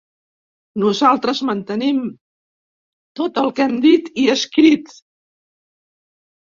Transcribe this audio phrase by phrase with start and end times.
[0.83, 2.01] Nosaltres mantenim
[3.21, 4.95] tot el que hem dit i escrit.